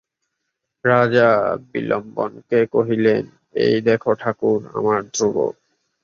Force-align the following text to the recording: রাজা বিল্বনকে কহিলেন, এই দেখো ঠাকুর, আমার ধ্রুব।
রাজা 0.85 1.29
বিল্বনকে 1.71 2.59
কহিলেন, 2.73 3.23
এই 3.63 3.75
দেখো 3.81 4.11
ঠাকুর, 4.21 4.59
আমার 4.77 4.99
ধ্রুব। 5.13 5.37